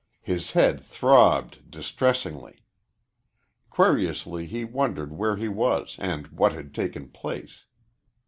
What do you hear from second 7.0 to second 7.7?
place.